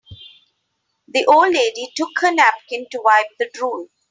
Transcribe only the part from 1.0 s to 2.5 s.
The old lady took her